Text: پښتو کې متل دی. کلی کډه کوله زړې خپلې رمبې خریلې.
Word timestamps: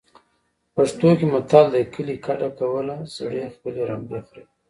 پښتو 0.75 1.09
کې 1.17 1.25
متل 1.33 1.65
دی. 1.73 1.83
کلی 1.93 2.15
کډه 2.25 2.49
کوله 2.59 2.95
زړې 3.15 3.43
خپلې 3.55 3.81
رمبې 3.89 4.19
خریلې. 4.27 4.49